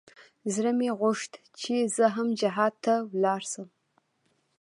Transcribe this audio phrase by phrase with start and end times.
[0.53, 1.31] زړه مې غوښت
[1.61, 3.67] چې زه هم جهاد ته ولاړ سم.